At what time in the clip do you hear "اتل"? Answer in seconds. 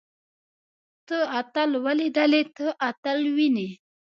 1.39-1.71, 2.89-3.19